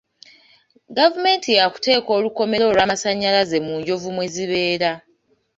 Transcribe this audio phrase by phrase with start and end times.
[0.97, 4.91] Gavumenti ya kuteeka olukomera olw'amasannyalaze mu enjovu mwe zibeera.